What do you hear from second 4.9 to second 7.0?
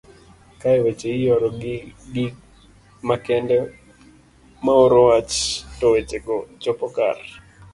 wach to weche go chopo